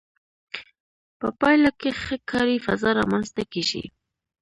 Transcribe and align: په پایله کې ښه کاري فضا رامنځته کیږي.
په 1.19 1.27
پایله 1.39 1.71
کې 1.79 1.89
ښه 2.01 2.15
کاري 2.31 2.57
فضا 2.65 2.89
رامنځته 2.99 3.43
کیږي. 3.53 3.83